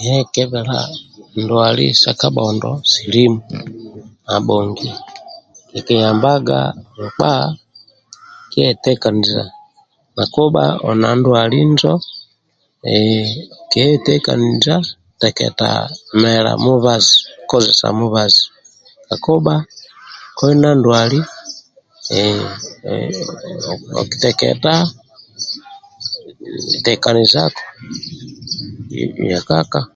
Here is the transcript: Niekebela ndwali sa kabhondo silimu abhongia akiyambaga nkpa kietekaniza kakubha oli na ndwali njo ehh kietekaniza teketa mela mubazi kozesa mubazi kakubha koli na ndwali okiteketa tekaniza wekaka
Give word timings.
Niekebela 0.00 0.78
ndwali 1.40 1.86
sa 2.02 2.10
kabhondo 2.20 2.70
silimu 2.92 3.40
abhongia 4.34 4.94
akiyambaga 5.78 6.58
nkpa 7.02 7.32
kietekaniza 8.50 9.42
kakubha 10.16 10.64
oli 10.86 11.00
na 11.02 11.08
ndwali 11.18 11.58
njo 11.72 11.94
ehh 12.92 13.28
kietekaniza 13.70 14.74
teketa 15.20 15.68
mela 16.20 16.52
mubazi 16.64 17.14
kozesa 17.50 17.88
mubazi 17.98 18.44
kakubha 19.08 19.54
koli 20.36 20.54
na 20.62 20.70
ndwali 20.78 21.20
okiteketa 24.00 24.74
tekaniza 26.84 27.42
wekaka 29.28 29.80